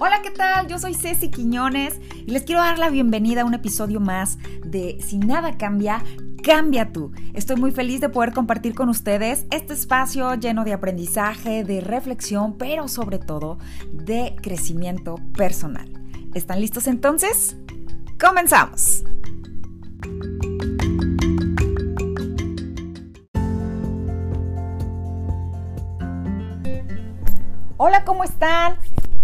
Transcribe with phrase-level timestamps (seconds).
[0.00, 0.68] Hola, ¿qué tal?
[0.68, 5.00] Yo soy Ceci Quiñones y les quiero dar la bienvenida a un episodio más de
[5.04, 6.04] Si nada cambia,
[6.44, 7.10] cambia tú.
[7.34, 12.56] Estoy muy feliz de poder compartir con ustedes este espacio lleno de aprendizaje, de reflexión,
[12.58, 13.58] pero sobre todo
[13.90, 15.90] de crecimiento personal.
[16.32, 17.56] ¿Están listos entonces?
[18.20, 19.02] ¡Comenzamos!
[27.78, 28.76] Hola, ¿cómo están?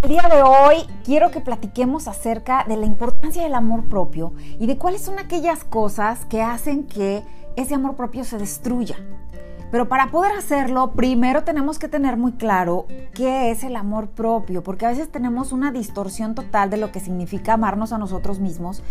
[0.04, 4.66] El día de hoy quiero que platiquemos acerca de la importancia del amor propio y
[4.66, 7.22] de cuáles son aquellas cosas que hacen que
[7.56, 8.96] ese amor propio se destruya.
[9.70, 14.62] Pero para poder hacerlo, primero tenemos que tener muy claro qué es el amor propio,
[14.62, 18.82] porque a veces tenemos una distorsión total de lo que significa amarnos a nosotros mismos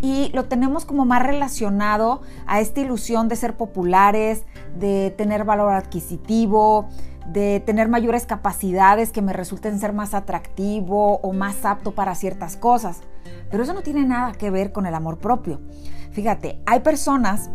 [0.00, 5.74] y lo tenemos como más relacionado a esta ilusión de ser populares, de tener valor
[5.74, 6.88] adquisitivo,
[7.26, 12.56] de tener mayores capacidades que me resulten ser más atractivo o más apto para ciertas
[12.56, 13.00] cosas.
[13.50, 15.60] Pero eso no tiene nada que ver con el amor propio.
[16.12, 17.50] Fíjate, hay personas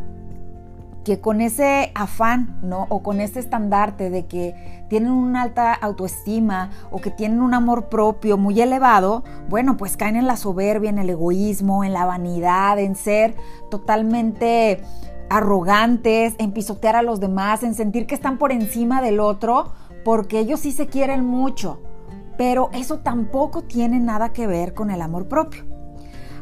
[1.08, 2.86] que con ese afán, ¿no?
[2.90, 7.88] O con ese estandarte de que tienen una alta autoestima o que tienen un amor
[7.88, 12.78] propio muy elevado, bueno, pues caen en la soberbia, en el egoísmo, en la vanidad,
[12.78, 13.36] en ser
[13.72, 14.82] totalmente
[15.30, 20.40] arrogantes, en pisotear a los demás, en sentir que están por encima del otro, porque
[20.40, 21.82] ellos sí se quieren mucho.
[22.38, 25.66] Pero eso tampoco tiene nada que ver con el amor propio.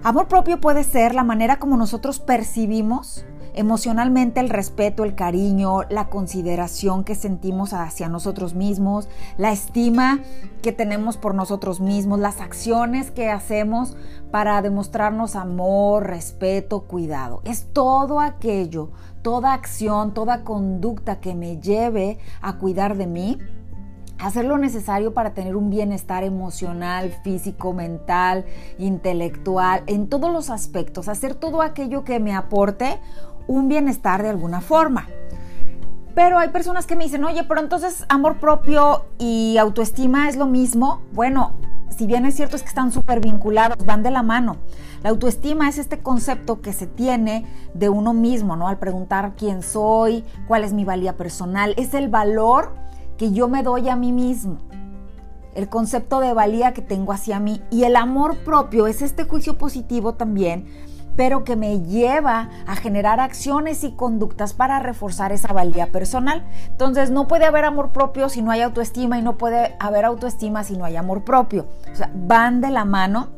[0.03, 3.25] Amor propio puede ser la manera como nosotros percibimos
[3.55, 10.19] emocionalmente el respeto, el cariño, la consideración que sentimos hacia nosotros mismos, la estima
[10.61, 13.95] que tenemos por nosotros mismos, las acciones que hacemos
[14.31, 17.41] para demostrarnos amor, respeto, cuidado.
[17.45, 23.37] Es todo aquello, toda acción, toda conducta que me lleve a cuidar de mí
[24.19, 28.45] hacer lo necesario para tener un bienestar emocional, físico, mental,
[28.77, 32.99] intelectual, en todos los aspectos, hacer todo aquello que me aporte
[33.47, 35.07] un bienestar de alguna forma.
[36.13, 40.45] Pero hay personas que me dicen, oye, pero entonces amor propio y autoestima es lo
[40.45, 41.01] mismo.
[41.11, 41.53] Bueno,
[41.89, 44.57] si bien es cierto es que están súper vinculados, van de la mano.
[45.03, 48.67] La autoestima es este concepto que se tiene de uno mismo, ¿no?
[48.67, 52.73] Al preguntar quién soy, cuál es mi valía personal, es el valor
[53.17, 54.57] que yo me doy a mí mismo.
[55.53, 59.57] El concepto de valía que tengo hacia mí y el amor propio es este juicio
[59.57, 60.65] positivo también
[61.15, 66.45] pero que me lleva a generar acciones y conductas para reforzar esa valía personal.
[66.69, 70.63] Entonces no puede haber amor propio si no hay autoestima y no puede haber autoestima
[70.63, 71.67] si no hay amor propio.
[71.91, 73.29] O sea, van de la mano.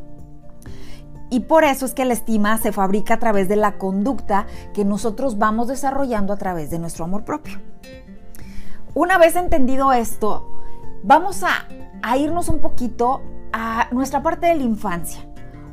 [1.30, 4.86] Y por eso es que la estima se fabrica a través de la conducta que
[4.86, 7.60] nosotros vamos desarrollando a través de nuestro amor propio.
[8.94, 10.62] Una vez entendido esto,
[11.04, 11.68] vamos a,
[12.02, 13.22] a irnos un poquito
[13.52, 15.20] a nuestra parte de la infancia.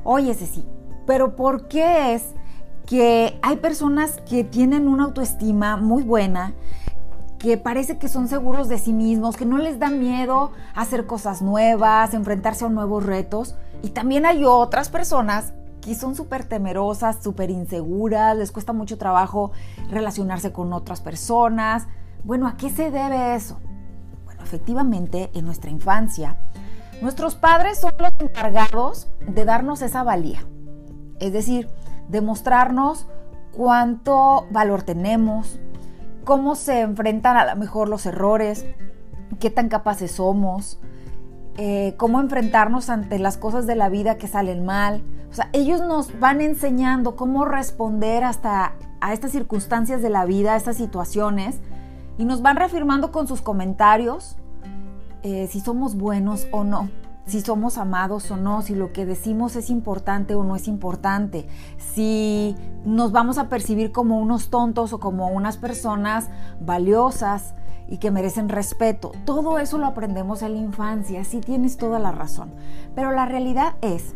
[0.02, 0.66] Oye, Ceci,
[1.06, 2.34] pero ¿por qué es
[2.86, 6.54] que hay personas que tienen una autoestima muy buena,
[7.38, 11.42] que parece que son seguros de sí mismos, que no les da miedo hacer cosas
[11.42, 13.54] nuevas, enfrentarse a nuevos retos?
[13.82, 19.52] Y también hay otras personas que son súper temerosas, súper inseguras, les cuesta mucho trabajo
[19.90, 21.86] relacionarse con otras personas.
[22.22, 23.58] Bueno, ¿a qué se debe eso?
[24.24, 26.38] Bueno, efectivamente, en nuestra infancia,
[27.02, 30.46] nuestros padres son los encargados de darnos esa valía
[31.20, 31.68] es decir,
[32.08, 33.06] demostrarnos
[33.52, 35.60] cuánto valor tenemos,
[36.24, 38.66] cómo se enfrentan a lo mejor los errores,
[39.40, 40.80] qué tan capaces somos,
[41.56, 45.02] eh, cómo enfrentarnos ante las cosas de la vida que salen mal.
[45.30, 50.54] O sea, ellos nos van enseñando cómo responder hasta a estas circunstancias de la vida,
[50.54, 51.60] a estas situaciones,
[52.16, 54.36] y nos van reafirmando con sus comentarios
[55.22, 56.88] eh, si somos buenos o no
[57.26, 61.46] si somos amados o no, si lo que decimos es importante o no es importante,
[61.78, 66.28] si nos vamos a percibir como unos tontos o como unas personas
[66.60, 67.54] valiosas
[67.88, 69.12] y que merecen respeto.
[69.24, 72.52] Todo eso lo aprendemos en la infancia, sí tienes toda la razón.
[72.94, 74.14] Pero la realidad es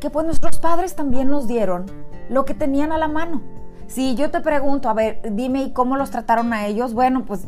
[0.00, 1.86] que pues nuestros padres también nos dieron
[2.28, 3.42] lo que tenían a la mano.
[3.86, 6.92] Si yo te pregunto, a ver, dime, ¿y cómo los trataron a ellos?
[6.92, 7.46] Bueno, pues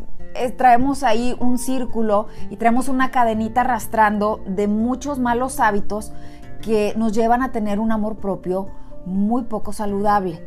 [0.56, 6.12] traemos ahí un círculo y traemos una cadenita arrastrando de muchos malos hábitos
[6.62, 8.68] que nos llevan a tener un amor propio
[9.04, 10.46] muy poco saludable.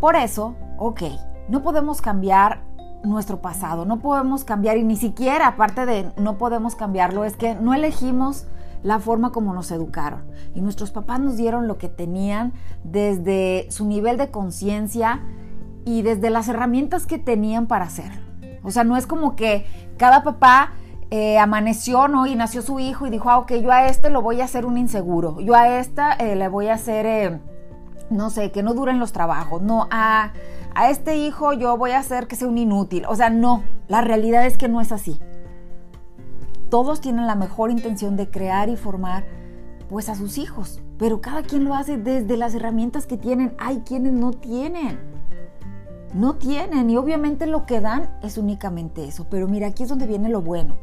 [0.00, 1.02] Por eso, ok,
[1.48, 2.62] no podemos cambiar
[3.02, 7.54] nuestro pasado, no podemos cambiar y ni siquiera, aparte de no podemos cambiarlo, es que
[7.54, 8.46] no elegimos
[8.82, 10.24] la forma como nos educaron.
[10.54, 12.52] Y nuestros papás nos dieron lo que tenían
[12.84, 15.22] desde su nivel de conciencia
[15.84, 18.20] y desde las herramientas que tenían para hacerlo.
[18.66, 19.64] O sea, no es como que
[19.96, 20.72] cada papá
[21.10, 22.26] eh, amaneció, ¿no?
[22.26, 24.66] Y nació su hijo y dijo, ah, ok, yo a este lo voy a hacer
[24.66, 27.40] un inseguro, yo a esta eh, le voy a hacer, eh,
[28.10, 30.32] no sé, que no duren los trabajos, no, a,
[30.74, 33.04] a este hijo yo voy a hacer que sea un inútil.
[33.08, 35.20] O sea, no, la realidad es que no es así.
[36.68, 39.24] Todos tienen la mejor intención de crear y formar
[39.88, 43.54] pues a sus hijos, pero cada quien lo hace desde las herramientas que tienen.
[43.58, 45.15] Hay quienes no tienen.
[46.16, 49.26] No tienen y obviamente lo que dan es únicamente eso.
[49.28, 50.76] Pero mira, aquí es donde viene lo bueno.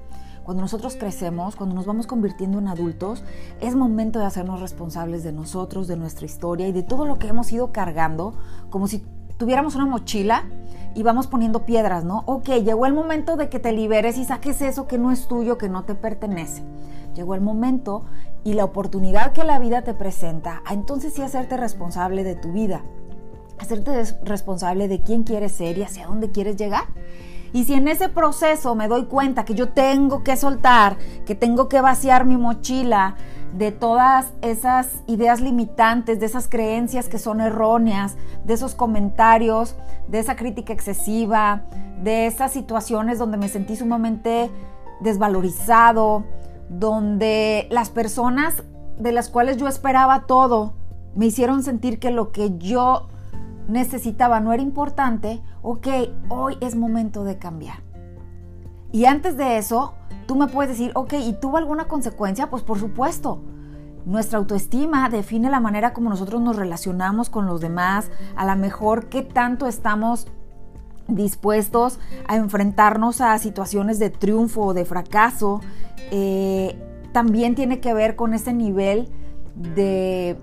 [0.44, 3.24] Cuando nosotros crecemos, cuando nos vamos convirtiendo en adultos,
[3.60, 7.30] es momento de hacernos responsables de nosotros, de nuestra historia y de todo lo que
[7.30, 8.36] hemos ido cargando,
[8.70, 9.04] como si
[9.38, 10.44] tuviéramos una mochila
[10.94, 12.22] y vamos poniendo piedras, ¿no?
[12.28, 15.58] Ok, llegó el momento de que te liberes y saques eso que no es tuyo,
[15.58, 16.62] que no te pertenece.
[17.16, 18.06] Llegó el momento
[18.44, 22.52] y la oportunidad que la vida te presenta, a entonces sí hacerte responsable de tu
[22.52, 22.84] vida,
[23.64, 26.86] hacerte responsable de quién quieres ser y hacia dónde quieres llegar.
[27.54, 31.70] Y si en ese proceso me doy cuenta que yo tengo que soltar, que tengo
[31.70, 33.16] que vaciar mi mochila
[33.56, 39.76] de todas esas ideas limitantes, de esas creencias que son erróneas, de esos comentarios,
[40.08, 41.62] de esa crítica excesiva,
[42.02, 44.50] de esas situaciones donde me sentí sumamente
[45.02, 46.24] desvalorizado,
[46.70, 48.64] donde las personas
[48.98, 50.74] de las cuales yo esperaba todo
[51.16, 53.08] me hicieron sentir que lo que yo
[53.68, 55.88] necesitaba no era importante, ok,
[56.30, 57.84] hoy es momento de cambiar.
[58.92, 59.96] Y antes de eso,
[60.28, 62.50] tú me puedes decir, ok, ¿y tuvo alguna consecuencia?
[62.50, 63.42] Pues por supuesto.
[64.06, 69.08] Nuestra autoestima define la manera como nosotros nos relacionamos con los demás, a lo mejor
[69.08, 70.28] qué tanto estamos
[71.08, 75.62] dispuestos a enfrentarnos a situaciones de triunfo o de fracaso.
[76.12, 76.78] Eh,
[77.14, 79.10] también tiene que ver con ese nivel
[79.56, 80.38] de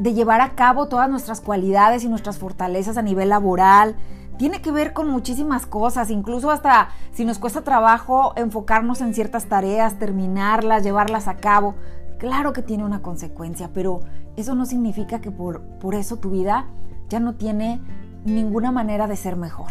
[0.00, 3.96] de llevar a cabo todas nuestras cualidades y nuestras fortalezas a nivel laboral.
[4.38, 9.44] Tiene que ver con muchísimas cosas, incluso hasta si nos cuesta trabajo enfocarnos en ciertas
[9.46, 11.74] tareas, terminarlas, llevarlas a cabo.
[12.18, 14.00] Claro que tiene una consecuencia, pero
[14.36, 16.66] eso no significa que por, por eso tu vida
[17.10, 17.82] ya no tiene
[18.24, 19.70] ninguna manera de ser mejor.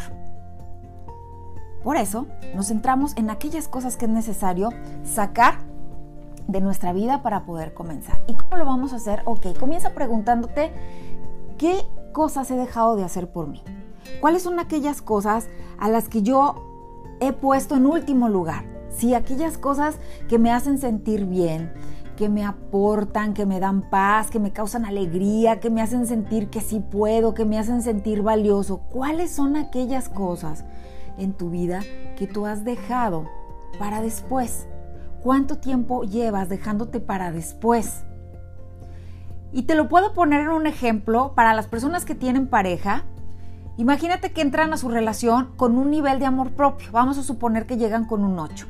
[1.84, 4.70] Por eso nos centramos en aquellas cosas que es necesario
[5.04, 5.69] sacar
[6.50, 8.19] de nuestra vida para poder comenzar.
[8.28, 9.22] ¿Y cómo lo vamos a hacer?
[9.25, 10.72] Ok, comienza preguntándote
[11.57, 13.62] qué cosas he dejado de hacer por mí.
[14.19, 15.48] ¿Cuáles son aquellas cosas
[15.78, 18.66] a las que yo he puesto en último lugar?
[18.90, 21.72] Sí, aquellas cosas que me hacen sentir bien,
[22.18, 26.50] que me aportan, que me dan paz, que me causan alegría, que me hacen sentir
[26.50, 28.81] que sí puedo, que me hacen sentir valioso.
[28.92, 30.66] ¿Cuáles son aquellas cosas
[31.19, 31.81] en tu vida
[32.18, 33.30] que tú has dejado
[33.78, 34.68] para después?
[35.21, 38.06] ¿Cuánto tiempo llevas dejándote para después?
[39.51, 43.04] Y te lo puedo poner en un ejemplo para las personas que tienen pareja.
[43.77, 46.89] Imagínate que entran a su relación con un nivel de amor propio.
[46.92, 48.68] Vamos a suponer que llegan con un 8.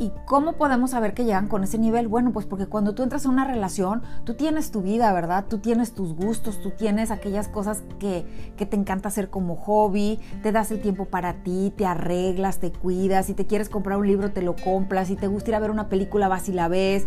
[0.00, 2.08] ¿Y cómo podemos saber que llegan con ese nivel?
[2.08, 5.44] Bueno, pues porque cuando tú entras a una relación, tú tienes tu vida, ¿verdad?
[5.46, 8.24] Tú tienes tus gustos, tú tienes aquellas cosas que,
[8.56, 13.26] te encanta hacer como hobby, te das el tiempo para ti, te arreglas, te cuidas,
[13.26, 15.70] si te quieres comprar un libro te lo compras, si te gusta ir a ver
[15.70, 17.06] una película vas y la ves,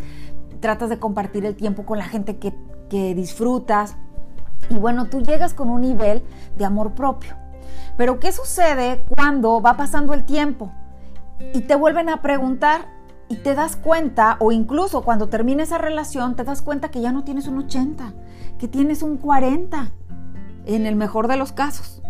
[0.60, 2.54] tratas de compartir el tiempo con la gente que,
[2.92, 3.96] que disfrutas.
[4.70, 6.22] Y bueno, tú llegas con un nivel
[6.60, 7.34] de amor propio.
[7.98, 10.72] Pero ¿qué sucede cuando va pasando el tiempo?
[11.54, 12.88] Y te vuelven a preguntar
[13.30, 17.12] y te das cuenta, o incluso cuando termina esa relación, te das cuenta que ya
[17.12, 18.14] no tienes un 80,
[18.60, 19.92] que tienes un 40,
[20.66, 22.02] en el mejor de los casos.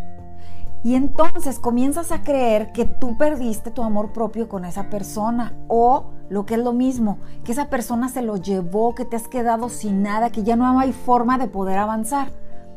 [0.84, 6.12] Y entonces comienzas a creer que tú perdiste tu amor propio con esa persona o
[6.30, 9.70] lo que es lo mismo, que esa persona se lo llevó, que te has quedado
[9.70, 12.32] sin nada, que ya no hay forma de poder avanzar.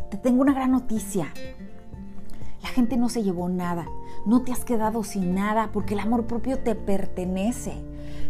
[0.09, 1.33] Te tengo una gran noticia.
[2.62, 3.87] La gente no se llevó nada
[4.26, 7.75] no te has quedado sin nada porque el amor propio te pertenece.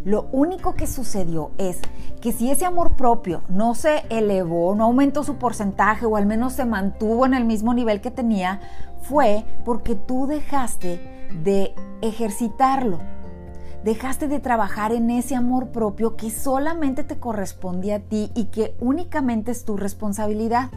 [0.05, 1.81] Lo único que sucedió es
[2.21, 6.53] que si ese amor propio no se elevó, no aumentó su porcentaje o al menos
[6.53, 8.61] se mantuvo en el mismo nivel que tenía,
[9.03, 11.01] fue porque tú dejaste
[11.43, 13.01] de ejercitarlo.
[13.83, 18.77] Dejaste de trabajar en ese amor propio que solamente te corresponde a ti y que
[18.81, 20.71] únicamente es tu responsabilidad.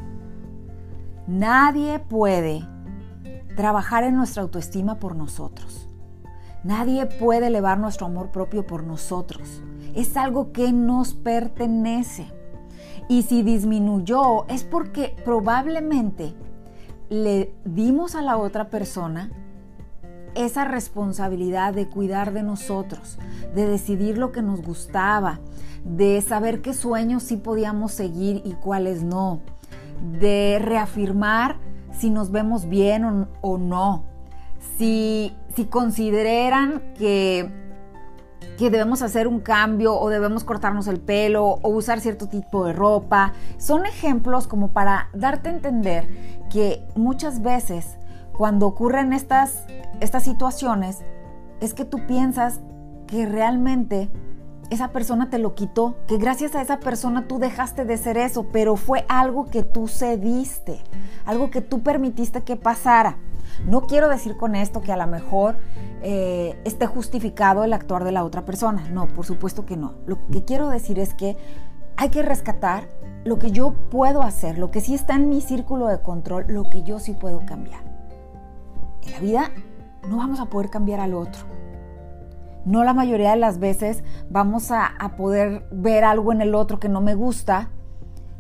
[1.28, 2.68] Nadie puede
[3.60, 5.90] trabajar en nuestra autoestima por nosotros.
[6.64, 9.62] Nadie puede elevar nuestro amor propio por nosotros.
[9.94, 12.32] Es algo que nos pertenece.
[13.10, 16.34] Y si disminuyó es porque probablemente
[17.10, 19.30] le dimos a la otra persona
[20.36, 23.18] esa responsabilidad de cuidar de nosotros,
[23.54, 25.42] de decidir lo que nos gustaba,
[25.84, 29.42] de saber qué sueños sí podíamos seguir y cuáles no,
[30.18, 31.58] de reafirmar
[32.00, 34.06] si nos vemos bien o, no,
[34.78, 37.58] si, si consideran que
[38.58, 42.74] que debemos hacer un cambio o debemos cortarnos el pelo o usar cierto tipo de
[42.74, 43.32] ropa.
[43.58, 46.10] Son ejemplos como para darte a entender
[46.50, 47.98] que muchas veces
[48.34, 49.64] cuando ocurren estas,
[50.02, 51.00] estas situaciones
[51.62, 52.60] es que tú piensas
[53.08, 54.10] que realmente
[54.70, 58.48] esa persona te lo quitó, que gracias a esa persona tú dejaste de ser eso,
[58.52, 60.82] pero fue algo que tú cediste,
[61.26, 63.18] algo que tú permitiste que pasara.
[63.66, 65.58] No quiero decir con esto que a lo mejor
[66.02, 68.88] eh, esté justificado el actuar de la otra persona.
[68.90, 69.96] No, por supuesto que no.
[70.06, 71.36] Lo que quiero decir es que
[71.98, 72.88] hay que rescatar
[73.26, 76.70] lo que yo puedo hacer, lo que sí está en mi círculo de control, lo
[76.70, 77.82] que yo sí puedo cambiar.
[79.02, 79.52] En la vida
[80.08, 81.42] no vamos a poder cambiar al otro.
[82.70, 86.88] No la mayoría de las veces vamos a, poder ver algo en el otro que
[86.88, 87.72] no me gusta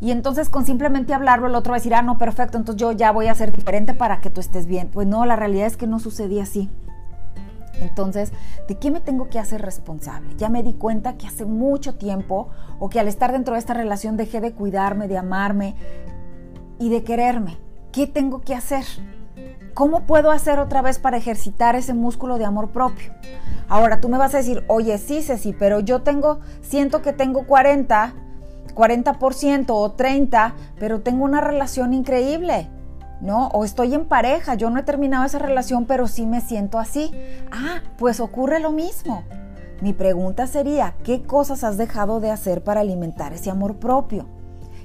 [0.01, 2.91] y entonces con simplemente hablarlo el otro va a decir, ah, no, perfecto, entonces yo
[2.91, 4.89] ya voy a ser diferente para que tú estés bien.
[4.93, 6.69] Pues no, la realidad es que no sucedía así.
[7.81, 8.31] Entonces,
[8.67, 10.29] ¿de qué me tengo que hacer responsable?
[10.37, 13.73] Ya me di cuenta que hace mucho tiempo o que al estar dentro de esta
[13.73, 15.73] relación dejé de cuidarme, de amarme
[16.77, 17.57] y de quererme.
[17.91, 18.85] ¿Qué tengo que hacer?
[19.79, 23.13] ¿Cómo puedo hacer otra vez para ejercitar ese músculo de amor propio?
[23.69, 27.47] Ahora tú me vas a decir, oye, sí, Ceci, pero yo tengo, siento que tengo
[27.47, 28.13] 40
[28.75, 32.67] 40% o 30%, pero tengo una relación increíble,
[33.21, 33.47] ¿no?
[33.53, 37.11] O estoy en pareja, yo no he terminado esa relación, pero sí me siento así.
[37.49, 39.23] Ah, pues ocurre lo mismo.
[39.79, 44.27] Mi pregunta sería, ¿qué cosas has dejado de hacer para alimentar ese amor propio?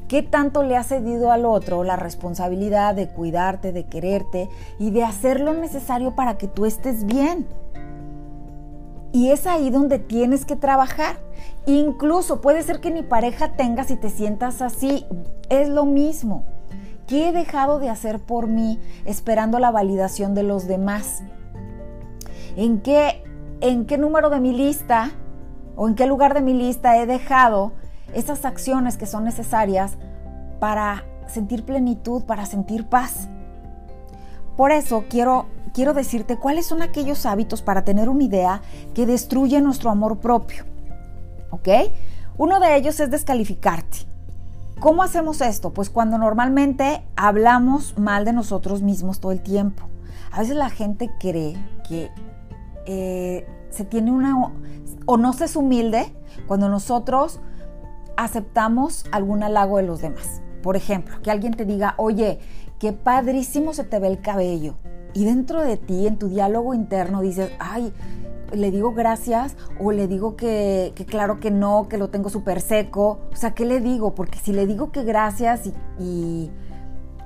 [0.08, 5.02] ¿Qué tanto le has cedido al otro la responsabilidad de cuidarte, de quererte y de
[5.02, 7.46] hacer lo necesario para que tú estés bien?
[9.12, 11.16] Y es ahí donde tienes que trabajar.
[11.66, 15.06] Incluso puede ser que ni pareja tengas y te sientas así.
[15.48, 16.44] Es lo mismo.
[17.06, 21.22] ¿Qué he dejado de hacer por mí esperando la validación de los demás?
[22.56, 23.22] ¿En qué,
[23.60, 25.12] en qué número de mi lista
[25.76, 27.72] o en qué lugar de mi lista he dejado
[28.14, 29.98] esas acciones que son necesarias
[30.60, 33.28] para sentir plenitud, para sentir paz?
[34.56, 38.62] Por eso quiero quiero decirte cuáles son aquellos hábitos para tener una idea
[38.94, 40.64] que destruyen nuestro amor propio.
[41.50, 41.68] ¿Ok?
[42.38, 43.98] Uno de ellos es descalificarte.
[44.80, 45.72] ¿Cómo hacemos esto?
[45.72, 49.84] Pues cuando normalmente hablamos mal de nosotros mismos todo el tiempo.
[50.32, 51.56] A veces la gente cree
[51.88, 52.10] que
[52.86, 54.52] eh, se tiene una...
[55.06, 56.14] o no se es humilde
[56.46, 57.40] cuando nosotros
[58.16, 60.42] aceptamos algún halago de los demás.
[60.62, 62.38] Por ejemplo, que alguien te diga, oye,
[62.78, 64.76] qué padrísimo se te ve el cabello
[65.14, 67.94] y dentro de ti, en tu diálogo interno, dices, ay,
[68.52, 73.20] le digo gracias o le digo que, claro que no, que lo tengo súper seco.
[73.32, 74.14] O sea, ¿qué le digo?
[74.14, 76.50] Porque si le digo que gracias y,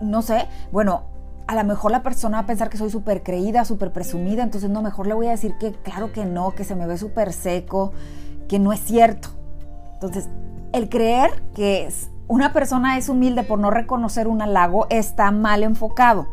[0.02, 1.04] no sé, bueno,
[1.46, 4.68] a lo mejor la persona va a pensar que soy súper creída, súper presumida, entonces
[4.68, 7.32] no, mejor le voy a decir que claro que no, que se me ve súper
[7.32, 7.92] seco,
[8.48, 9.30] que no es cierto.
[9.94, 10.28] Entonces,
[10.72, 11.88] el creer que
[12.26, 16.28] una persona es humilde por no reconocer un halago está mal enfocado.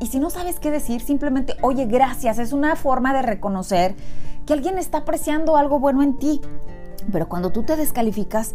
[0.00, 3.94] Y si no sabes qué decir, simplemente, oye, gracias, es una forma de reconocer
[4.44, 6.40] que alguien está apreciando algo bueno en ti.
[7.12, 8.54] Pero cuando tú te descalificas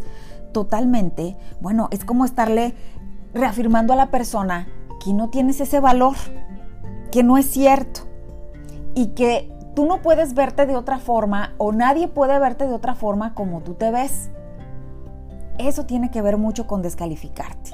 [0.52, 2.74] totalmente, bueno, es como estarle
[3.32, 4.68] reafirmando a la persona
[5.02, 6.16] que no tienes ese valor,
[7.10, 8.02] que no es cierto
[8.94, 12.94] y que tú no puedes verte de otra forma o nadie puede verte de otra
[12.94, 14.30] forma como tú te ves.
[15.58, 17.72] Eso tiene que ver mucho con descalificarte.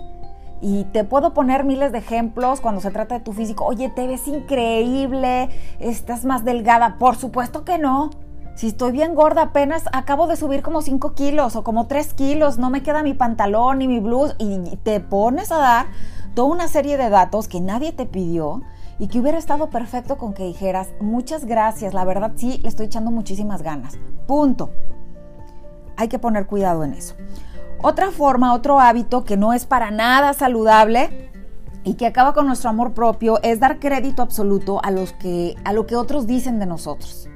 [0.61, 3.65] Y te puedo poner miles de ejemplos cuando se trata de tu físico.
[3.65, 6.97] Oye, te ves increíble, estás más delgada.
[6.99, 8.11] Por supuesto que no.
[8.55, 12.57] Si estoy bien gorda, apenas acabo de subir como 5 kilos o como 3 kilos,
[12.57, 15.87] no me queda mi pantalón ni mi blues y te pones a dar
[16.35, 18.63] toda una serie de datos que nadie te pidió
[18.99, 22.87] y que hubiera estado perfecto con que dijeras, muchas gracias, la verdad sí, le estoy
[22.87, 23.99] echando muchísimas ganas.
[24.27, 24.71] Punto.
[25.97, 27.15] Hay que poner cuidado en eso.
[27.83, 31.31] Otra forma, otro hábito que no es para nada saludable
[31.85, 35.73] y que acaba con nuestro amor propio es dar crédito absoluto a, los que, a
[35.73, 37.29] lo que otros dicen de nosotros.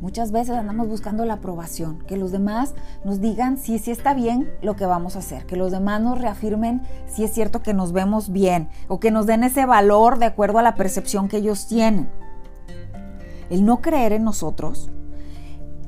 [0.00, 2.74] Muchas veces andamos buscando la aprobación, que los demás
[3.04, 6.20] nos digan si sí está bien lo que vamos a hacer, que los demás nos
[6.20, 10.26] reafirmen si es cierto que nos vemos bien o que nos den ese valor de
[10.26, 12.10] acuerdo a la percepción que ellos tienen.
[13.48, 14.90] El no creer en nosotros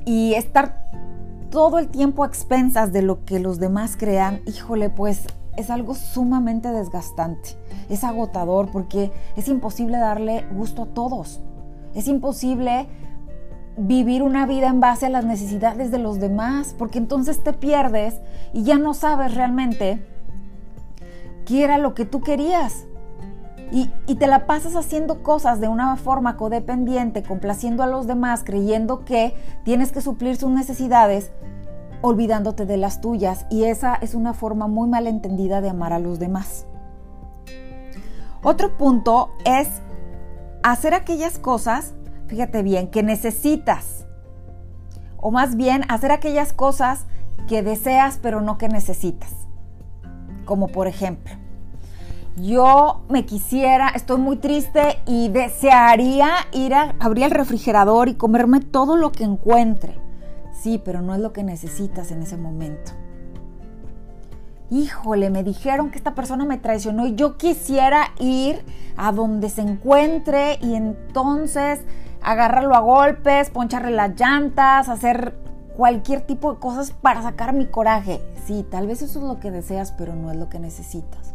[0.05, 0.89] y estar
[1.51, 5.21] todo el tiempo a expensas de lo que los demás crean, híjole, pues
[5.55, 7.57] es algo sumamente desgastante.
[7.89, 11.41] Es agotador porque es imposible darle gusto a todos.
[11.93, 12.87] Es imposible
[13.79, 18.19] vivir una vida en base a las necesidades de los demás, porque entonces te pierdes
[18.53, 20.05] y ya no sabes realmente
[21.45, 22.85] qué era lo que tú querías.
[23.71, 28.43] y, y, te la pasas haciendo cosas de una forma codependiente, complaciendo a los demás,
[28.43, 31.31] creyendo que tienes que suplir sus necesidades,
[32.01, 33.45] olvidándote de las tuyas.
[33.51, 36.65] Y esa es una forma muy mal entendida de amar a los demás.
[38.41, 39.67] Otro punto es
[40.63, 41.93] hacer aquellas cosas,
[42.29, 44.05] fíjate bien, que necesitas.
[45.17, 47.05] O más bien, hacer aquellas cosas
[47.47, 49.31] que deseas pero no que necesitas.
[50.45, 51.33] Como por ejemplo,
[52.37, 58.61] yo me quisiera, estoy muy triste y desearía ir a abrir el refrigerador y comerme
[58.61, 59.95] todo lo que encuentre.
[60.53, 62.91] Sí, pero no es lo que necesitas en ese momento.
[64.71, 68.63] Híjole, me dijeron que esta persona me traicionó y yo quisiera ir
[68.95, 71.79] a donde se encuentre y entonces
[72.21, 75.35] agarrarlo a golpes, poncharle las llantas, hacer
[75.75, 78.21] cualquier tipo de cosas para sacar mi coraje.
[78.45, 81.33] Sí, tal vez eso es lo que deseas, pero no es lo que necesitas.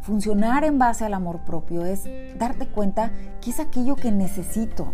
[0.00, 2.08] Funcionar en base al amor propio es
[2.38, 4.92] darte cuenta que es aquello que necesito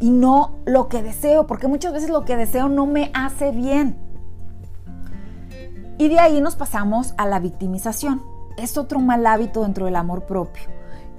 [0.00, 3.96] y no lo que deseo, porque muchas veces lo que deseo no me hace bien.
[5.96, 8.22] Y de ahí nos pasamos a la victimización.
[8.56, 10.64] Es otro mal hábito dentro del amor propio.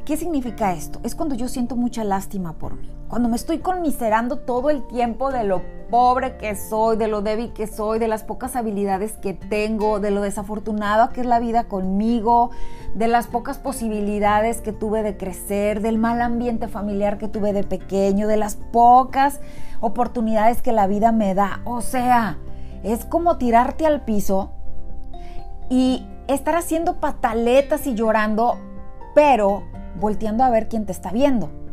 [0.05, 1.00] ¿Qué significa esto?
[1.03, 2.94] Es cuando yo siento mucha lástima por mí.
[3.07, 7.53] Cuando me estoy conmiserando todo el tiempo de lo pobre que soy, de lo débil
[7.53, 11.65] que soy, de las pocas habilidades que tengo, de lo desafortunado que es la vida
[11.65, 12.50] conmigo,
[12.95, 17.63] de las pocas posibilidades que tuve de crecer, del mal ambiente familiar que tuve de
[17.63, 19.39] pequeño, de las pocas
[19.81, 21.62] oportunidades que la vida me da.
[21.63, 22.39] O sea,
[22.83, 24.51] es como tirarte al piso
[25.69, 28.57] y estar haciendo pataletas y llorando,
[29.13, 29.63] pero
[30.00, 31.64] volteando a ver quién te está viendo.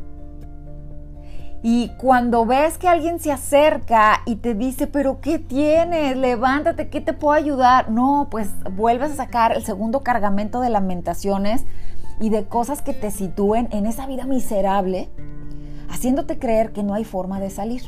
[1.64, 6.16] Y cuando ves que alguien se acerca y te dice, pero ¿qué tienes?
[6.16, 7.88] Levántate, ¿qué te puedo ayudar?
[7.88, 11.64] No, pues vuelves a sacar el segundo cargamento de lamentaciones
[12.21, 15.09] y de cosas que te sitúen en esa vida miserable,
[15.88, 17.83] haciéndote creer que no hay forma de salir.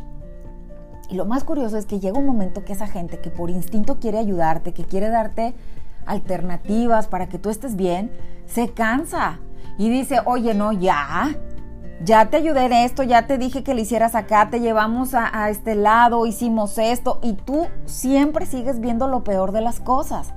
[1.10, 3.98] Y lo más curioso es que llega un momento que esa gente que por instinto
[3.98, 5.54] quiere ayudarte, que quiere darte
[6.06, 8.12] alternativas para que tú estés bien,
[8.46, 9.40] se cansa
[9.78, 11.34] y dice, oye, no, ya,
[12.02, 15.48] ya te ayudé en esto, ya te dije que lo hicieras acá, te llevamos a,
[15.50, 20.35] este lado, hicimos esto, y tú siempre sigues viendo lo peor de las cosas.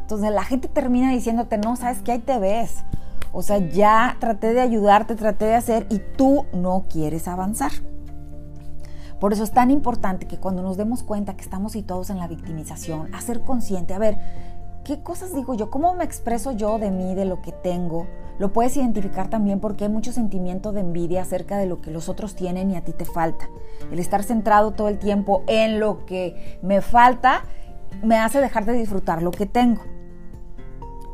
[0.00, 2.84] Entonces la gente termina diciéndote, no, sabes que ahí te ves.
[3.32, 7.72] O sea, ya traté de ayudarte, traté de hacer y tú no quieres avanzar.
[9.18, 12.26] Por eso es tan importante que cuando nos demos cuenta que estamos situados en la
[12.26, 14.18] victimización, hacer consciente, a ver,
[14.84, 15.70] ¿qué cosas digo yo?
[15.70, 18.06] ¿Cómo me expreso yo de mí, de lo que tengo?
[18.38, 22.08] Lo puedes identificar también porque hay mucho sentimiento de envidia acerca de lo que los
[22.08, 23.48] otros tienen y a ti te falta.
[23.90, 27.44] El estar centrado todo el tiempo en lo que me falta
[28.02, 29.82] me hace dejar de disfrutar lo que tengo.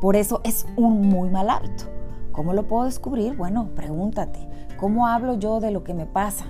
[0.01, 1.85] Por eso es un muy mal hábito.
[2.33, 3.37] ¿Cómo lo puedo descubrir?
[3.37, 4.39] Bueno, pregúntate,
[4.79, 6.47] ¿cómo hablo yo de lo que me pasa?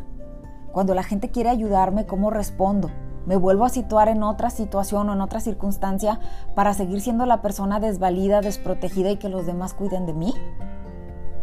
[0.70, 2.90] Cuando la gente quiere ayudarme, ¿cómo respondo?
[3.28, 6.18] Me vuelvo a situar en otra situación o en otra circunstancia
[6.54, 10.32] para seguir siendo la persona desvalida, desprotegida y que los demás cuiden de mí?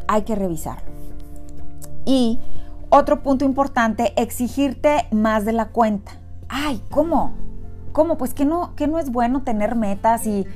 [0.08, 0.90] Hay que revisarlo.
[2.04, 2.40] Y
[2.90, 6.14] otro punto importante, exigirte más de la cuenta.
[6.50, 7.34] Ay, ¿cómo?
[7.92, 8.18] ¿Cómo?
[8.18, 10.48] Pues que no, que no es bueno tener metas y,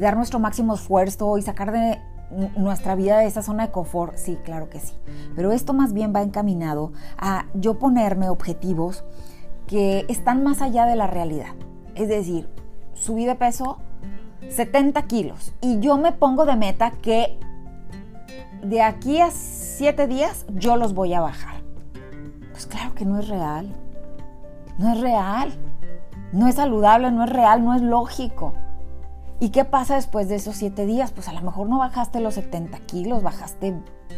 [0.00, 2.00] dar nuestro máximo esfuerzo y sacar de
[2.56, 4.94] nuestra vida esa zona de confort, sí, claro que sí.
[5.36, 9.04] Pero esto más bien va encaminado a yo ponerme objetivos
[9.68, 11.54] que están más allá de la realidad.
[11.94, 12.48] Es decir,
[12.94, 13.78] subí de peso
[14.48, 17.38] 70 kilos y yo me pongo de meta que
[18.62, 21.62] de aquí a 7 días yo los voy a bajar.
[22.50, 23.72] Pues claro que no es real.
[24.78, 25.52] No es real.
[26.32, 28.54] No es saludable, no es real, no es lógico.
[29.40, 31.12] ¿Y qué pasa después de esos 7 días?
[31.12, 33.74] Pues a lo mejor no bajaste los 70 kilos, bajaste,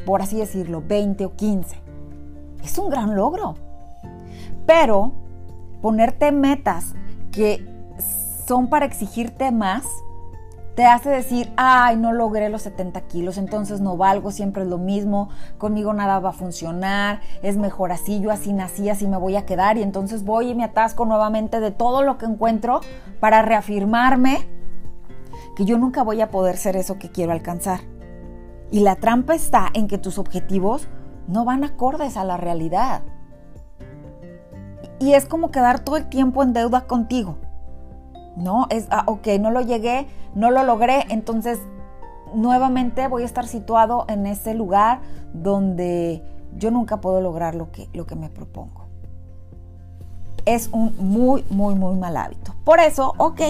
[0.06, 1.76] por así decirlo, 20 o 15.
[2.64, 3.54] Es un gran logro.
[4.66, 5.12] Pero
[5.80, 6.94] ponerte metas
[7.32, 7.64] que
[8.46, 9.84] son para exigirte más,
[10.74, 14.78] te hace decir, ay, no logré los 70 kilos, entonces no valgo, siempre es lo
[14.78, 19.36] mismo, conmigo nada va a funcionar, es mejor así, yo así nací, así me voy
[19.36, 22.80] a quedar y entonces voy y me atasco nuevamente de todo lo que encuentro
[23.20, 24.48] para reafirmarme
[25.54, 27.80] que yo nunca voy a poder ser eso que quiero alcanzar.
[28.70, 30.88] Y la trampa está en que tus objetivos
[31.26, 33.02] no van acordes a la realidad
[35.00, 37.38] y es como quedar todo el tiempo en deuda contigo.
[38.36, 41.58] No, es, ah, ok, no lo llegué, no lo logré, entonces
[42.34, 45.00] nuevamente voy a estar situado en ese lugar
[45.32, 46.22] donde
[46.54, 48.86] yo nunca puedo lograr lo que, lo que me propongo.
[50.44, 52.54] Es un muy, muy, muy mal hábito.
[52.64, 53.40] Por eso, ok,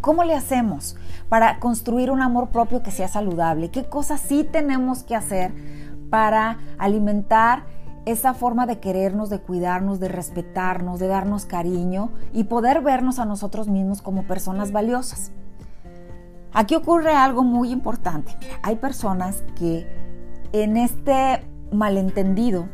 [0.00, 0.96] ¿Cómo le hacemos
[1.28, 3.70] para construir un amor propio que sea saludable?
[3.70, 5.52] ¿Qué cosas sí tenemos que hacer
[6.08, 7.64] para alimentar
[8.10, 13.24] esa forma de querernos, de cuidarnos, de respetarnos, de darnos cariño y poder vernos a
[13.24, 15.32] nosotros mismos como personas valiosas?
[16.52, 18.36] Aquí ocurre algo muy importante.
[18.62, 19.86] hay personas que
[20.52, 22.68] en este malentendido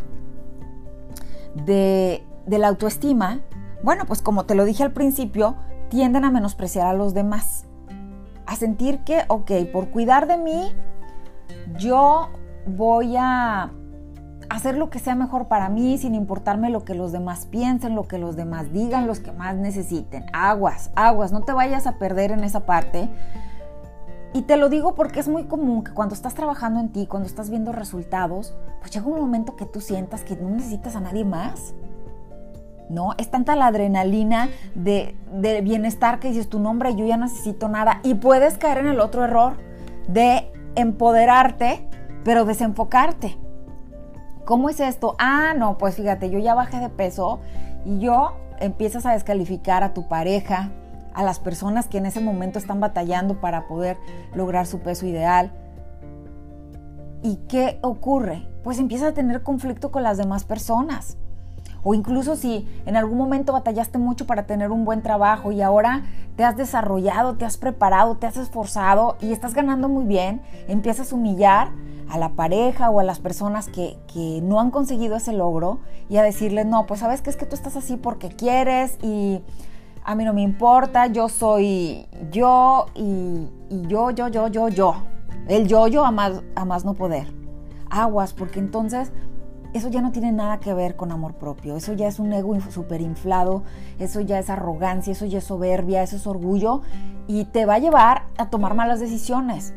[1.66, 3.40] de, de la autoestima,
[3.82, 5.56] bueno, pues como te lo dije al principio,
[5.88, 7.66] tienden a menospreciar a los demás.
[8.46, 10.72] A sentir que, ok, por cuidar de mí,
[11.78, 12.28] yo
[12.66, 13.72] voy a
[14.50, 18.08] hacer lo que sea mejor para mí sin importarme lo que los demás piensen, lo
[18.08, 20.24] que los demás digan, los que más necesiten.
[20.32, 23.08] Aguas, aguas, no te vayas a perder en esa parte.
[24.32, 27.28] Y te lo digo porque es muy común que cuando estás trabajando en ti, cuando
[27.28, 31.24] estás viendo resultados, pues llega un momento que tú sientas que no necesitas a nadie
[31.24, 31.74] más.
[32.88, 33.14] ¿no?
[33.18, 35.16] Es tanta la adrenalina de,
[35.62, 38.00] bienestar que dices tu nombre, yo ya necesito nada.
[38.02, 39.54] Y puedes caer en el otro error
[40.08, 41.88] de empoderarte,
[42.24, 43.38] pero desenfocarte.
[44.44, 45.16] ¿Cómo es esto?
[45.18, 47.40] Ah, no, pues fíjate, yo ya bajé de peso
[47.86, 50.70] y yo empiezas a descalificar a tu pareja,
[51.14, 53.96] a las personas que en ese momento están batallando para poder
[54.34, 55.50] lograr su peso ideal.
[57.22, 58.46] ¿Y qué ocurre?
[58.62, 61.16] Pues empiezas a tener conflicto con las demás personas.
[61.82, 66.02] O incluso si en algún momento batallaste mucho para tener un buen trabajo y ahora
[66.36, 71.12] te has desarrollado, te has preparado, te has esforzado y estás ganando muy bien, empiezas
[71.12, 71.68] a humillar
[72.08, 73.96] a la pareja o a las personas que,
[74.42, 77.54] no han conseguido ese logro y a decirles, no, pues sabes que es que tú
[77.54, 79.42] estás así porque quieres y
[80.04, 83.48] a mí no me importa, yo soy yo y,
[83.88, 84.94] yo, yo, yo, yo, yo.
[85.48, 87.32] El yo, yo a más, a más no poder.
[87.90, 89.12] Aguas, porque entonces
[89.72, 92.56] eso ya no tiene nada que ver con amor propio, eso ya es un ego
[92.70, 93.64] súper inflado,
[93.98, 96.82] eso ya es arrogancia, eso ya es soberbia, eso es orgullo
[97.26, 99.74] y te va a llevar a tomar malas decisiones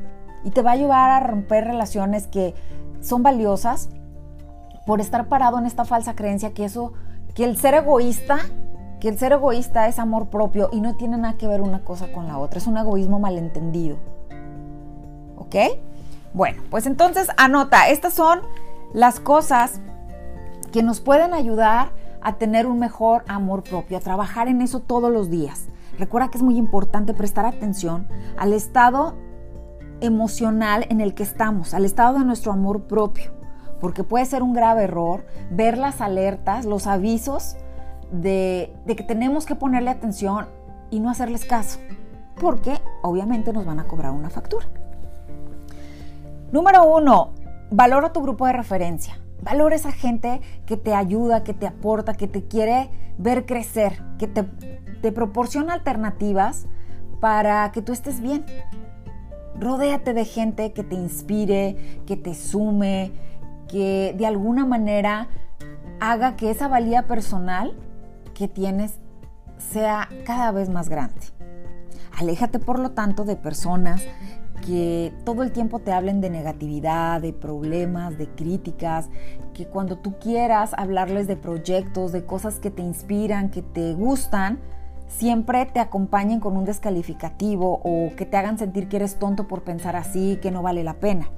[0.48, 2.56] y te va a llevar a romper relaciones que
[3.02, 3.90] son valiosas
[4.86, 6.94] por estar parado en esta falsa creencia que eso,
[7.36, 8.38] que el ser egoísta,
[9.02, 12.14] que el ser egoísta es amor propio y no tiene nada que ver una cosa
[12.14, 13.98] con la otra, es un egoísmo malentendido.
[15.36, 15.56] ¿Ok?
[16.34, 18.40] Bueno, pues entonces anota, estas son
[18.94, 19.82] las cosas
[20.72, 21.90] que nos pueden ayudar
[22.22, 25.66] a tener un mejor amor propio, a trabajar en eso todos los días.
[26.00, 28.08] Recuerda que es muy importante prestar atención
[28.38, 29.27] al estado
[30.02, 33.32] emocional en el que estamos, al estado de nuestro amor propio,
[33.80, 37.58] porque puede ser un grave error ver las alertas, los avisos
[38.12, 40.48] de, que tenemos que ponerle atención
[40.90, 41.80] y no hacerles caso,
[42.40, 44.68] porque obviamente nos van a cobrar una factura.
[46.52, 47.32] Número uno,
[47.72, 49.20] valora tu grupo de referencia.
[49.44, 54.28] Valora esa gente que te ayuda, que te aporta, que te quiere ver crecer, que
[54.28, 56.66] te proporciona alternativas
[57.20, 58.46] para que tú estés bien.
[59.60, 63.12] Rodéate de gente que te inspire, que te sume,
[63.68, 65.28] que de alguna manera
[66.00, 67.74] haga que esa valía personal
[68.34, 69.00] que tienes
[69.58, 71.22] sea cada vez más grande.
[72.18, 74.02] Aléjate por lo tanto de personas
[74.66, 79.10] que todo el tiempo te hablen de negatividad, de problemas, de críticas,
[79.54, 84.60] que cuando tú quieras hablarles de proyectos, de cosas que te inspiran, que te gustan,
[85.08, 89.64] siempre te acompañen con un descalificativo o que te hagan sentir que eres tonto por
[89.64, 91.30] pensar así, que no vale la pena.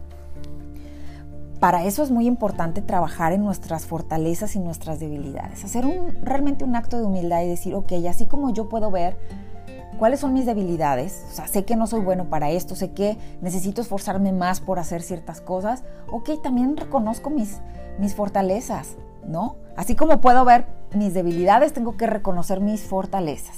[1.60, 5.86] Para eso es muy importante trabajar en nuestras fortalezas y nuestras debilidades, hacer
[6.24, 9.18] realmente un acto de humildad y decir, ok, así como yo puedo ver
[9.98, 13.18] cuáles son mis debilidades, o sea, sé que no soy bueno para esto, sé que
[13.42, 17.60] necesito esforzarme más por hacer ciertas cosas, ok, también reconozco mis,
[18.00, 19.56] mis fortalezas, ¿no?
[19.76, 23.58] Así como puedo ver mis debilidades, tengo que reconocer mis fortalezas.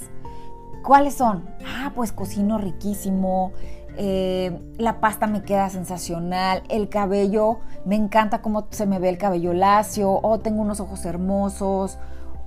[0.82, 1.48] ¿Cuáles son?
[1.66, 3.52] Ah, pues cocino riquísimo,
[3.96, 9.18] eh, la pasta me queda sensacional, el cabello, me encanta cómo se me ve el
[9.18, 11.98] cabello lacio, o tengo unos ojos hermosos,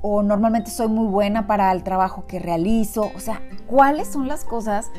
[0.02, 3.12] o normalmente soy muy buena para el trabajo que realizo.
[3.16, 4.90] O sea, ¿cuáles son las cosas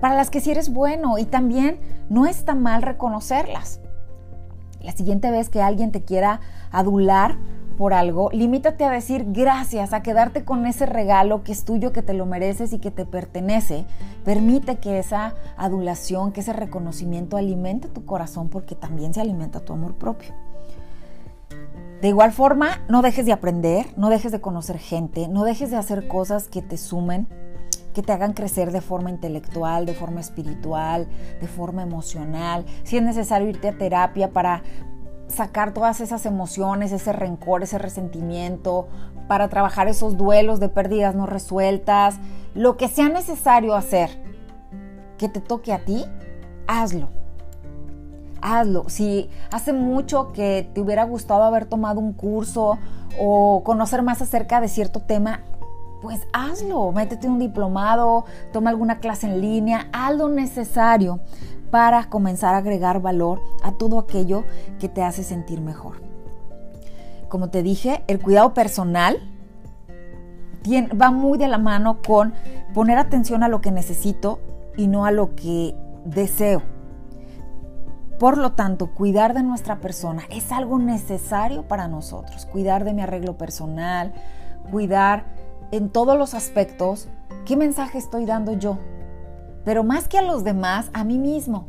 [0.00, 1.18] para las que si sí eres bueno?
[1.18, 1.78] Y también
[2.08, 3.80] no está mal reconocerlas.
[4.84, 7.36] La siguiente vez que alguien te quiera adular
[7.78, 12.02] por algo, limítate a decir gracias, a quedarte con ese regalo que es tuyo, que
[12.02, 13.86] te lo mereces y que te pertenece.
[14.24, 19.72] Permite que esa adulación, que ese reconocimiento alimente tu corazón porque también se alimenta tu
[19.72, 20.34] amor propio.
[22.02, 25.78] De igual forma, no dejes de aprender, no dejes de conocer gente, no dejes de
[25.78, 27.26] hacer cosas que te sumen,
[27.94, 31.08] que te hagan crecer de forma intelectual, de forma espiritual,
[31.40, 32.66] de forma emocional.
[32.82, 34.62] Si es necesario irte a terapia para
[35.28, 38.88] sacar todas esas emociones, ese rencor, ese resentimiento,
[39.28, 42.16] para trabajar esos duelos de pérdidas no resueltas,
[42.54, 44.10] lo que sea necesario hacer
[45.18, 46.04] que te toque a ti,
[46.66, 47.08] hazlo.
[48.42, 48.88] Hazlo.
[48.88, 52.78] Si hace mucho que te hubiera gustado haber tomado un curso
[53.18, 55.40] o conocer más acerca de cierto tema,
[56.02, 56.92] pues hazlo.
[56.92, 61.20] Métete un diplomado, toma alguna clase en línea, haz lo necesario
[61.74, 64.44] para comenzar a agregar valor a todo aquello
[64.78, 66.02] que te hace sentir mejor.
[67.28, 69.18] Como te dije, el cuidado personal
[70.68, 72.32] va muy de la mano con
[72.74, 74.38] poner atención a lo que necesito
[74.76, 76.62] y no a lo que deseo.
[78.20, 82.46] Por lo tanto, cuidar de nuestra persona es algo necesario para nosotros.
[82.46, 84.14] Cuidar de mi arreglo personal,
[84.70, 85.24] cuidar
[85.72, 87.08] en todos los aspectos
[87.44, 88.78] qué mensaje estoy dando yo
[89.64, 91.66] pero más que a los demás, a mí mismo.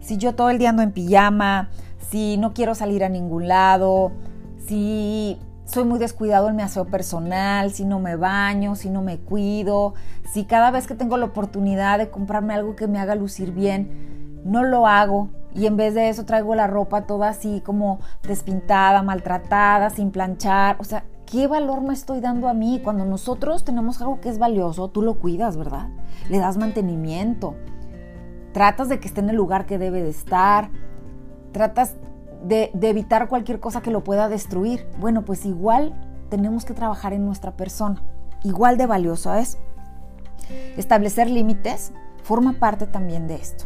[0.00, 1.70] Si yo todo el día ando en pijama,
[2.10, 4.12] si no quiero salir a ningún lado,
[4.66, 9.18] si soy muy descuidado en mi aseo personal, si no me baño, si no me
[9.18, 9.94] cuido,
[10.30, 14.42] si cada vez que tengo la oportunidad de comprarme algo que me haga lucir bien,
[14.44, 19.02] no lo hago y en vez de eso traigo la ropa toda así como despintada,
[19.02, 22.80] maltratada, sin planchar, o sea, ¿qué valor me estoy dando a mí?
[22.82, 25.88] Cuando nosotros tenemos algo que es valioso, tú lo cuidas, ¿verdad?
[26.28, 27.54] Le das mantenimiento,
[28.52, 30.70] tratas de que esté en el lugar que debe de estar,
[31.52, 31.94] tratas
[32.44, 34.86] de, evitar cualquier cosa que lo pueda destruir.
[34.98, 35.94] Bueno, pues igual
[36.30, 38.02] tenemos que trabajar en nuestra persona,
[38.42, 39.58] igual de valioso es.
[40.76, 43.64] Establecer límites forma parte también de esto.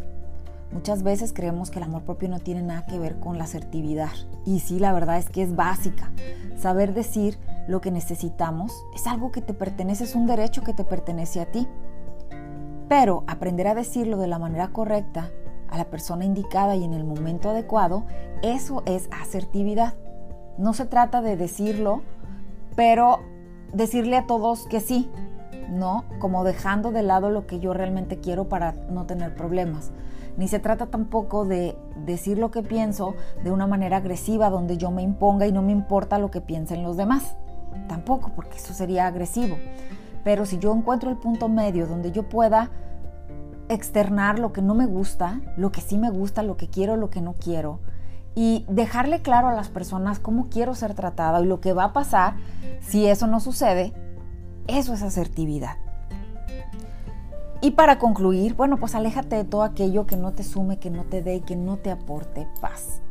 [0.71, 4.11] Muchas veces creemos que el amor propio no tiene nada que ver con la asertividad.
[4.44, 6.12] Y sí, la verdad es que es básica.
[6.59, 10.85] Saber decir lo que necesitamos es algo que te pertenece, es un derecho que te
[10.85, 11.68] pertenece a ti.
[12.88, 15.31] Pero aprender a decirlo de la manera correcta,
[15.68, 18.07] a la persona indicada y en el momento adecuado,
[18.42, 19.94] eso es asertividad.
[20.57, 22.03] No se trata de decirlo,
[22.75, 23.21] pero
[23.73, 25.09] decirle a todos que sí,
[25.71, 26.05] ¿no?
[26.18, 29.92] Como dejando de lado lo que yo realmente quiero para no tener problemas
[30.38, 34.92] ni se trata tampoco de decir lo que pienso de una manera agresiva donde yo
[34.92, 37.37] me imponga y no me importa lo que piensen los demás.
[37.88, 39.57] Tampoco, porque eso sería agresivo.
[40.22, 42.70] Pero si yo encuentro el punto medio donde yo pueda
[43.68, 47.11] externar lo que no me gusta, lo que sí me gusta, lo que quiero, lo
[47.11, 47.81] que no quiero,
[48.37, 51.92] y dejarle claro a las personas cómo quiero ser tratada y lo que va a
[51.92, 52.37] pasar
[52.81, 53.92] si eso no sucede,
[54.68, 55.79] eso es asertividad.
[57.61, 61.05] Y para concluir, bueno, pues aléjate de todo aquello que no te sume, que no
[61.05, 63.03] te dé y que no te aporte paz.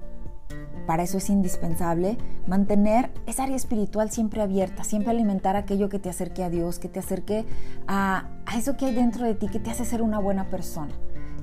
[0.86, 6.10] Para eso es indispensable mantener esa área espiritual siempre abierta, siempre alimentar aquello que te
[6.10, 7.46] acerque a Dios, que te acerque
[7.88, 10.94] a, a eso que hay dentro de ti, que te hace ser una buena persona,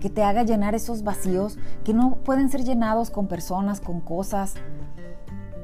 [0.00, 4.54] que te haga llenar esos vacíos que no pueden ser llenados con personas, con cosas,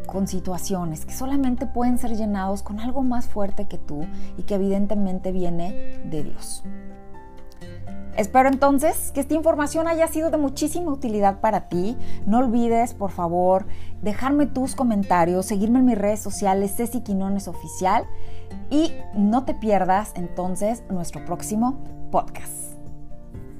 [0.06, 4.04] con situaciones, que solamente pueden ser llenados con algo más fuerte que tú
[4.36, 6.64] y que evidentemente viene de Dios.
[8.20, 11.96] Espero entonces que esta información haya sido de muchísima utilidad para ti.
[12.26, 13.64] No olvides, por favor,
[14.02, 18.04] dejarme tus comentarios, seguirme en mis redes sociales, Ceci Quinones Oficial,
[18.68, 22.74] y no te pierdas entonces nuestro próximo podcast.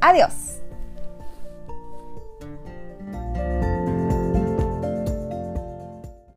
[0.03, 0.60] Adiós.